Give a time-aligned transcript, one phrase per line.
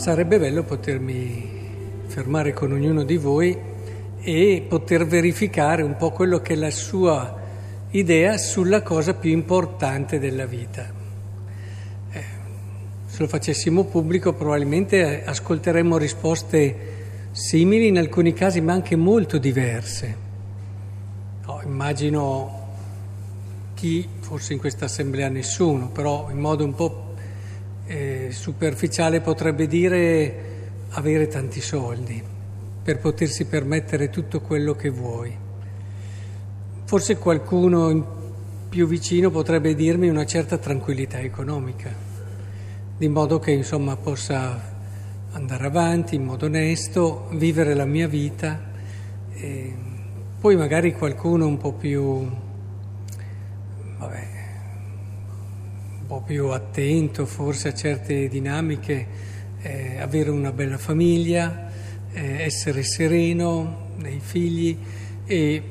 [0.00, 1.58] sarebbe bello potermi
[2.06, 3.54] fermare con ognuno di voi
[4.18, 7.38] e poter verificare un po' quello che è la sua
[7.90, 10.90] idea sulla cosa più importante della vita.
[12.12, 12.24] Eh,
[13.04, 16.76] se lo facessimo pubblico probabilmente ascolteremmo risposte
[17.32, 20.16] simili in alcuni casi ma anche molto diverse.
[21.44, 22.68] Oh, immagino
[23.74, 27.09] chi, forse in questa assemblea nessuno, però in modo un po'
[27.90, 30.34] eh, superficiale potrebbe dire
[30.90, 32.22] avere tanti soldi
[32.82, 35.36] per potersi permettere tutto quello che vuoi.
[36.84, 38.18] Forse qualcuno
[38.68, 41.92] più vicino potrebbe dirmi una certa tranquillità economica,
[42.96, 44.78] di modo che insomma possa
[45.32, 48.68] andare avanti in modo onesto, vivere la mia vita.
[49.34, 49.74] E
[50.38, 52.28] poi magari qualcuno un po' più,
[53.98, 54.29] vabbè,
[56.10, 59.06] po' più attento forse a certe dinamiche
[59.62, 61.70] eh, avere una bella famiglia,
[62.10, 64.76] eh, essere sereno nei figli
[65.24, 65.62] e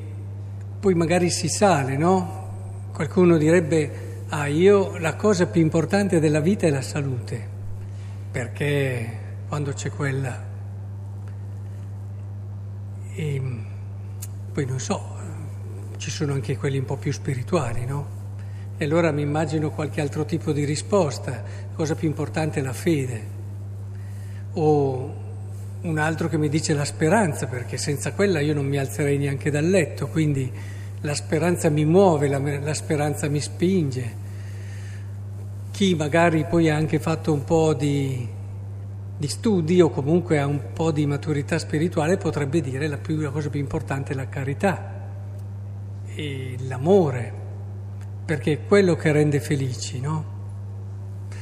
[0.80, 2.88] poi magari si sale, no?
[2.90, 7.48] Qualcuno direbbe, ah io la cosa più importante della vita è la salute,
[8.30, 10.42] perché quando c'è quella...
[13.14, 13.42] E
[14.54, 15.16] poi non so,
[15.98, 18.19] ci sono anche quelli un po' più spirituali, no?
[18.82, 21.42] E allora mi immagino qualche altro tipo di risposta,
[21.74, 23.22] cosa più importante è la fede.
[24.54, 25.14] O
[25.82, 29.50] un altro che mi dice la speranza, perché senza quella io non mi alzerei neanche
[29.50, 30.50] dal letto, quindi
[31.02, 34.14] la speranza mi muove, la, la speranza mi spinge.
[35.72, 38.26] Chi magari poi ha anche fatto un po' di,
[39.14, 43.28] di studi o comunque ha un po' di maturità spirituale potrebbe dire la, più, la
[43.28, 44.94] cosa più importante è la carità
[46.14, 47.39] e l'amore,
[48.30, 50.24] perché è quello che rende felici, no?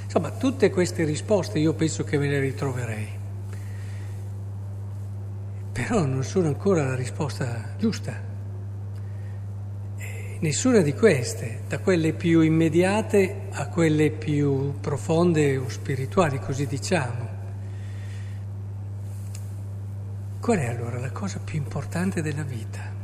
[0.05, 3.09] Insomma, tutte queste risposte io penso che me le ritroverei.
[5.71, 8.19] Però non sono ancora la risposta giusta.
[10.41, 17.29] Nessuna di queste, da quelle più immediate a quelle più profonde o spirituali, così diciamo.
[20.41, 22.98] Qual è allora la cosa più importante della vita?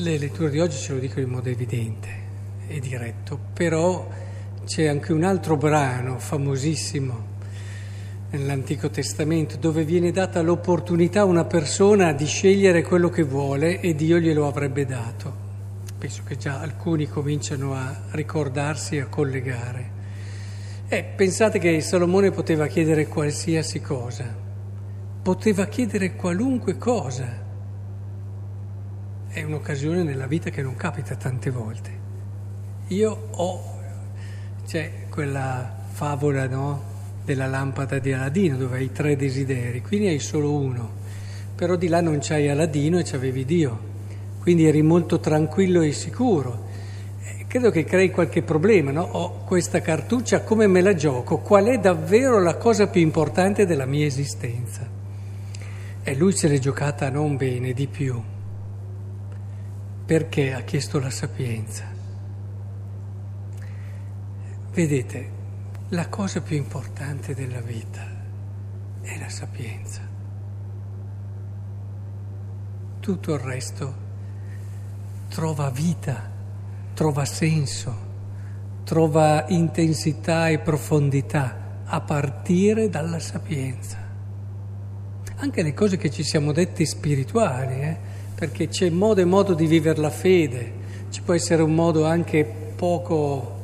[0.00, 2.08] Le letture di oggi ce lo dicono in modo evidente
[2.68, 4.08] e diretto, però
[4.64, 7.26] c'è anche un altro brano famosissimo
[8.30, 13.96] nell'Antico Testamento dove viene data l'opportunità a una persona di scegliere quello che vuole e
[13.96, 15.34] Dio glielo avrebbe dato.
[15.98, 19.90] Penso che già alcuni cominciano a ricordarsi e a collegare.
[20.86, 24.32] Eh, pensate che Salomone poteva chiedere qualsiasi cosa,
[25.20, 27.46] poteva chiedere qualunque cosa.
[29.28, 31.90] È un'occasione nella vita che non capita tante volte.
[32.88, 33.76] Io ho
[34.66, 36.82] c'è quella favola no,
[37.24, 40.90] della lampada di Aladino dove hai tre desideri, qui ne hai solo uno,
[41.54, 43.78] però di là non c'hai Aladino e c'avevi Dio,
[44.40, 46.66] quindi eri molto tranquillo e sicuro.
[47.22, 49.02] Eh, credo che crei qualche problema, no?
[49.02, 51.38] Ho questa cartuccia, come me la gioco?
[51.38, 54.86] Qual è davvero la cosa più importante della mia esistenza?
[56.02, 58.22] E lui se l'è giocata non bene, di più.
[60.08, 61.84] Perché ha chiesto la sapienza?
[64.72, 65.30] Vedete,
[65.90, 68.06] la cosa più importante della vita
[69.02, 70.00] è la sapienza.
[73.00, 73.94] Tutto il resto
[75.28, 76.30] trova vita,
[76.94, 77.94] trova senso,
[78.84, 83.98] trova intensità e profondità a partire dalla sapienza.
[85.36, 88.07] Anche le cose che ci siamo detti spirituali, eh?
[88.38, 90.72] Perché c'è modo e modo di vivere la fede,
[91.10, 93.56] ci può essere un modo anche poco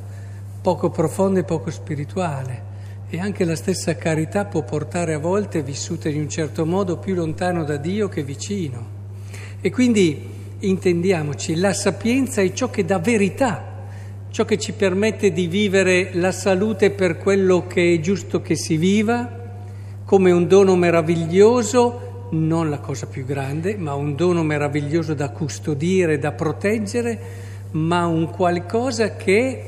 [0.64, 2.72] poco profondo e poco spirituale.
[3.10, 7.14] E anche la stessa carità può portare a volte, vissute in un certo modo, più
[7.14, 8.86] lontano da Dio che vicino.
[9.60, 10.26] E quindi
[10.60, 13.84] intendiamoci, la sapienza è ciò che dà verità,
[14.30, 18.78] ciò che ci permette di vivere la salute per quello che è giusto che si
[18.78, 19.42] viva,
[20.06, 26.18] come un dono meraviglioso, non la cosa più grande, ma un dono meraviglioso da custodire,
[26.18, 27.18] da proteggere,
[27.72, 29.64] ma un qualcosa che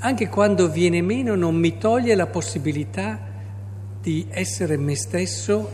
[0.00, 3.18] anche quando viene meno non mi toglie la possibilità
[4.00, 5.70] di essere me stesso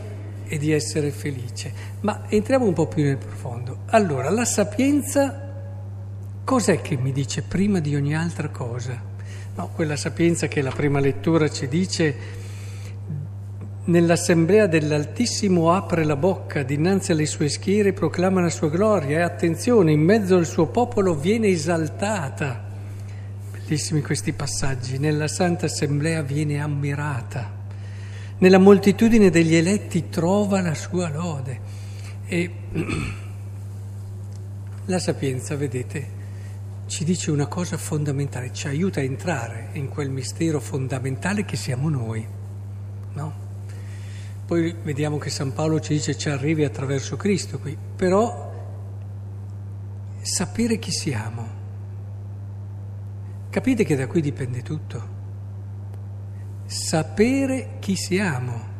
[0.47, 1.71] e di essere felice.
[2.01, 3.79] Ma entriamo un po' più nel profondo.
[3.87, 5.41] Allora, la sapienza
[6.43, 9.13] cos'è che mi dice prima di ogni altra cosa?
[9.55, 12.43] No, quella sapienza che la prima lettura ci dice
[13.85, 19.91] nell'assemblea dell'Altissimo apre la bocca, dinanzi alle sue schiere proclama la sua gloria e attenzione,
[19.91, 22.65] in mezzo al suo popolo viene esaltata
[23.65, 24.99] bellissimi questi passaggi.
[24.99, 27.63] Nella Santa Assemblea viene ammirata,
[28.37, 31.59] nella moltitudine degli eletti trova la sua lode.
[32.27, 32.51] E
[34.85, 36.23] la sapienza, vedete,
[36.85, 41.89] ci dice una cosa fondamentale, ci aiuta a entrare in quel mistero fondamentale che siamo
[41.89, 42.25] noi.
[43.13, 43.44] No?
[44.45, 48.53] Poi vediamo che San Paolo ci dice ci arrivi attraverso Cristo qui, però
[50.21, 51.47] sapere chi siamo.
[53.49, 55.13] Capite che da qui dipende tutto.
[56.65, 58.73] Sapere chi siamo.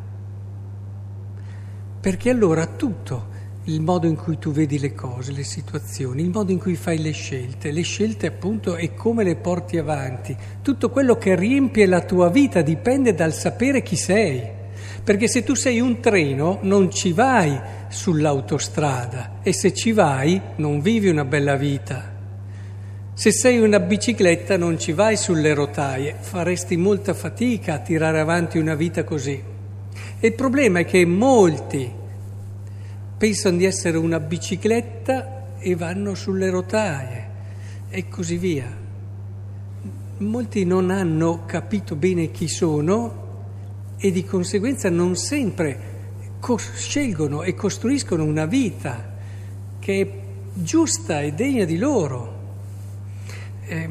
[1.99, 3.33] Perché allora tutto,
[3.63, 6.99] il modo in cui tu vedi le cose, le situazioni, il modo in cui fai
[6.99, 12.01] le scelte, le scelte appunto e come le porti avanti, tutto quello che riempie la
[12.01, 14.54] tua vita dipende dal sapere chi sei.
[15.03, 20.81] Perché se tu sei un treno non ci vai sull'autostrada e se ci vai non
[20.81, 22.13] vivi una bella vita.
[23.13, 28.57] Se sei una bicicletta non ci vai sulle rotaie, faresti molta fatica a tirare avanti
[28.57, 29.41] una vita così.
[30.19, 31.89] E il problema è che molti
[33.17, 37.29] pensano di essere una bicicletta e vanno sulle rotaie
[37.89, 38.69] e così via.
[40.17, 43.24] Molti non hanno capito bene chi sono
[43.97, 45.93] e di conseguenza non sempre
[46.75, 49.13] scelgono e costruiscono una vita
[49.79, 50.07] che è
[50.53, 52.33] giusta e degna di loro.
[53.65, 53.89] Eh,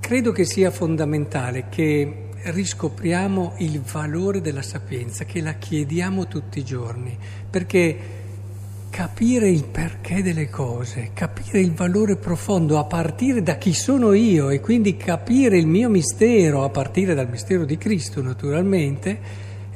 [0.00, 6.64] credo che sia fondamentale che riscopriamo il valore della sapienza, che la chiediamo tutti i
[6.64, 7.16] giorni,
[7.48, 8.19] perché
[8.90, 14.50] capire il perché delle cose, capire il valore profondo a partire da chi sono io
[14.50, 19.20] e quindi capire il mio mistero a partire dal mistero di Cristo naturalmente,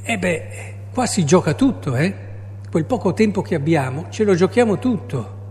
[0.02, 2.12] e beh, qua si gioca tutto, eh?
[2.69, 5.43] Quel poco tempo che abbiamo ce lo giochiamo tutto.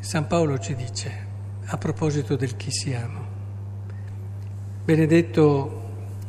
[0.00, 1.26] San Paolo ci dice,
[1.66, 3.35] a proposito del chi siamo,
[4.86, 5.82] Benedetto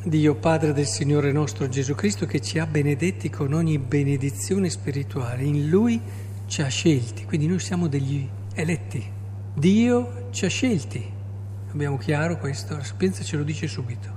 [0.04, 5.44] Dio Padre del Signore nostro Gesù Cristo che ci ha benedetti con ogni benedizione spirituale.
[5.44, 6.02] In Lui
[6.48, 9.06] ci ha scelti, quindi noi siamo degli eletti.
[9.54, 11.06] Dio ci ha scelti.
[11.72, 12.76] Abbiamo chiaro questo?
[12.76, 14.10] La sapienza ce lo dice subito.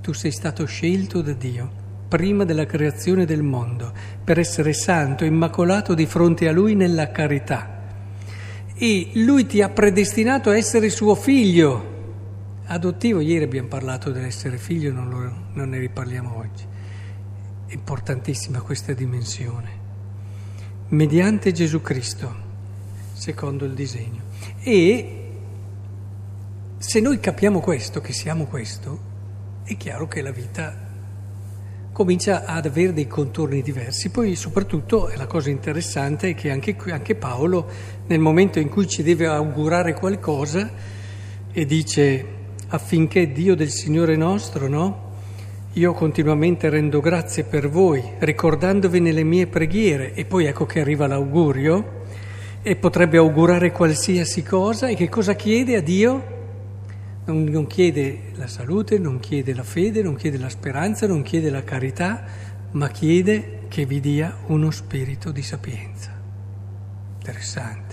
[0.00, 1.70] Tu sei stato scelto da Dio
[2.08, 3.92] prima della creazione del mondo
[4.24, 7.80] per essere santo, immacolato di fronte a Lui nella carità.
[8.74, 11.91] E Lui ti ha predestinato a essere suo figlio
[12.72, 16.64] Adottivo, ieri abbiamo parlato dell'essere figlio, non, lo, non ne riparliamo oggi.
[17.66, 19.68] È importantissima questa dimensione.
[20.88, 22.34] Mediante Gesù Cristo,
[23.12, 24.22] secondo il disegno.
[24.62, 25.32] E
[26.78, 29.00] se noi capiamo questo, che siamo questo,
[29.64, 30.74] è chiaro che la vita
[31.92, 34.08] comincia ad avere dei contorni diversi.
[34.08, 37.68] Poi soprattutto la cosa interessante è che anche, anche Paolo,
[38.06, 40.70] nel momento in cui ci deve augurare qualcosa,
[41.52, 42.40] e dice
[42.74, 45.10] affinché Dio del Signore nostro, no?
[45.74, 51.06] Io continuamente rendo grazie per voi, ricordandovi nelle mie preghiere, e poi ecco che arriva
[51.06, 52.00] l'augurio,
[52.62, 56.30] e potrebbe augurare qualsiasi cosa, e che cosa chiede a Dio?
[57.26, 61.50] Non, non chiede la salute, non chiede la fede, non chiede la speranza, non chiede
[61.50, 62.24] la carità,
[62.70, 66.10] ma chiede che vi dia uno spirito di sapienza.
[67.18, 67.91] Interessante.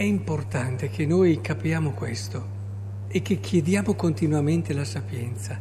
[0.00, 2.42] È importante che noi capiamo questo
[3.08, 5.60] e che chiediamo continuamente la sapienza.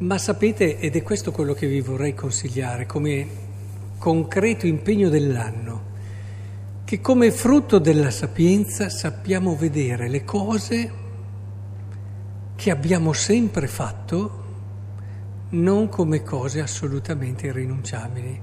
[0.00, 3.26] Ma sapete, ed è questo quello che vi vorrei consigliare come
[3.96, 5.82] concreto impegno dell'anno,
[6.84, 10.92] che come frutto della sapienza sappiamo vedere le cose
[12.54, 14.44] che abbiamo sempre fatto
[15.52, 18.40] non come cose assolutamente irrinunciabili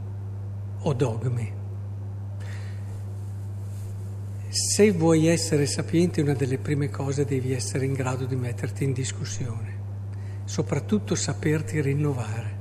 [0.79, 1.58] o dogmi.
[4.51, 8.93] Se vuoi essere sapiente, una delle prime cose devi essere in grado di metterti in
[8.93, 9.77] discussione,
[10.45, 12.57] soprattutto saperti rinnovare.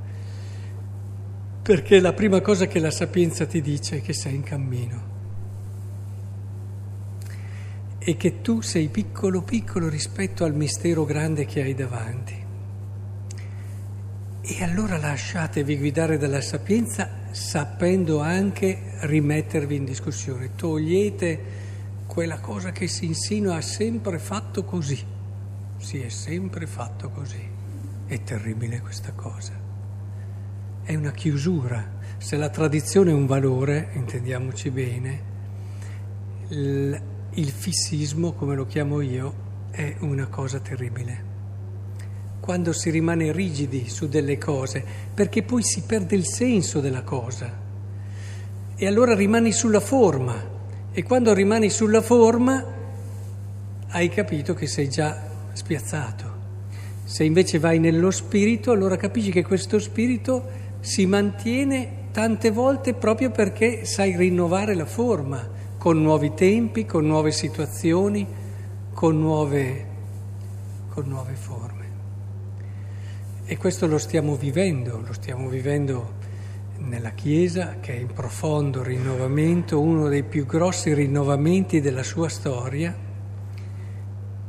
[1.63, 5.17] Perché la prima cosa che la sapienza ti dice è che sei in cammino
[7.99, 12.45] e che tu sei piccolo piccolo rispetto al mistero grande che hai davanti.
[14.43, 20.51] E allora lasciatevi guidare dalla sapienza sapendo anche rimettervi in discussione.
[20.55, 21.67] Togliete
[22.09, 24.99] quella cosa che si insinua ha sempre fatto così,
[25.77, 27.47] si è sempre fatto così.
[28.07, 29.53] È terribile questa cosa.
[30.83, 31.97] È una chiusura.
[32.17, 35.23] Se la tradizione è un valore, intendiamoci bene,
[36.49, 37.03] il,
[37.35, 39.35] il fissismo, come lo chiamo io,
[39.71, 41.27] è una cosa terribile.
[42.41, 47.53] quando si rimane rigidi su delle cose, perché poi si perde il senso della cosa.
[48.75, 50.57] E allora rimani sulla forma
[50.99, 52.61] e quando rimani sulla forma
[53.91, 55.17] hai capito che sei già
[55.53, 56.33] spiazzato.
[57.05, 60.43] Se invece vai nello spirito, allora capisci che questo spirito
[60.81, 67.31] si mantiene tante volte proprio perché sai rinnovare la forma con nuovi tempi, con nuove
[67.31, 68.27] situazioni,
[68.93, 69.87] con nuove,
[70.89, 71.87] con nuove forme.
[73.45, 76.15] E questo lo stiamo vivendo, lo stiamo vivendo
[76.79, 82.95] nella Chiesa che è in profondo rinnovamento, uno dei più grossi rinnovamenti della sua storia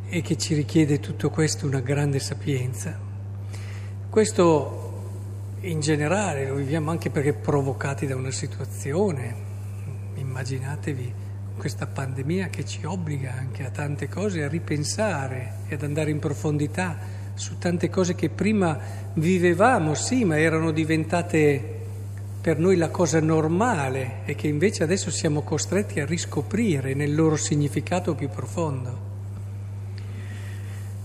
[0.08, 2.98] e che ci richiede tutto questo una grande sapienza.
[4.10, 4.88] Questo
[5.62, 9.36] in generale lo viviamo anche perché provocati da una situazione,
[10.16, 11.14] immaginatevi
[11.58, 16.20] questa pandemia che ci obbliga anche a tante cose, a ripensare e ad andare in
[16.20, 16.98] profondità
[17.34, 18.80] su tante cose che prima
[19.14, 21.79] vivevamo, sì, ma erano diventate
[22.42, 27.36] per noi la cosa normale e che invece adesso siamo costretti a riscoprire nel loro
[27.36, 29.08] significato più profondo.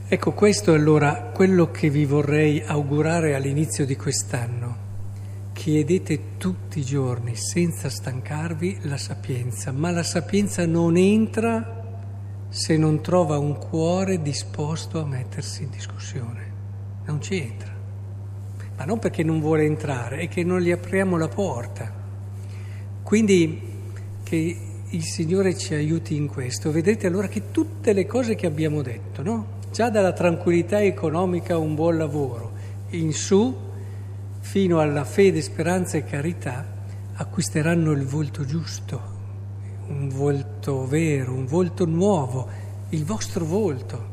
[0.06, 4.82] Ecco, questo è allora quello che vi vorrei augurare all'inizio di quest'anno.
[5.52, 11.82] Chiedete tutti i giorni, senza stancarvi, la sapienza, ma la sapienza non entra
[12.48, 16.52] se non trova un cuore disposto a mettersi in discussione.
[17.06, 17.73] Non ci entra.
[18.76, 21.92] Ma non perché non vuole entrare, è che non gli apriamo la porta.
[23.02, 23.60] Quindi
[24.22, 26.70] che il Signore ci aiuti in questo.
[26.70, 29.46] Vedrete allora che tutte le cose che abbiamo detto, no?
[29.72, 32.52] Già dalla tranquillità economica un buon lavoro,
[32.90, 33.54] in su,
[34.40, 36.64] fino alla fede, speranza e carità,
[37.14, 39.14] acquisteranno il volto giusto
[39.88, 42.48] un volto vero, un volto nuovo,
[42.90, 44.12] il vostro volto.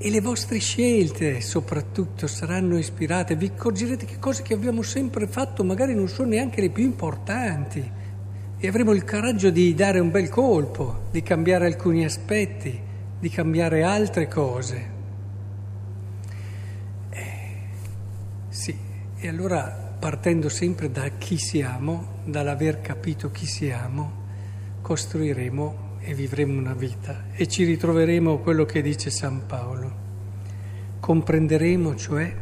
[0.00, 5.64] E le vostre scelte soprattutto saranno ispirate, vi accorgerete che cose che abbiamo sempre fatto
[5.64, 7.90] magari non sono neanche le più importanti.
[8.60, 12.80] E avremo il coraggio di dare un bel colpo, di cambiare alcuni aspetti,
[13.18, 14.90] di cambiare altre cose.
[17.10, 17.50] Eh,
[18.50, 18.76] sì,
[19.16, 24.12] e allora partendo sempre da chi siamo, dall'aver capito chi siamo,
[24.80, 30.06] costruiremo e vivremo una vita e ci ritroveremo quello che dice San Paolo.
[31.00, 32.34] Comprenderemo cioè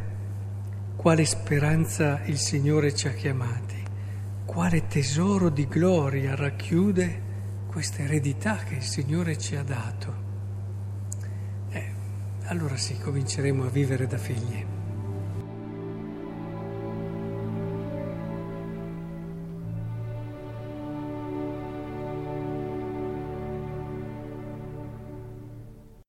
[0.94, 3.82] quale speranza il Signore ci ha chiamati,
[4.44, 7.22] quale tesoro di gloria racchiude
[7.66, 10.14] questa eredità che il Signore ci ha dato.
[11.70, 11.92] Eh,
[12.44, 14.75] allora sì, cominceremo a vivere da figli.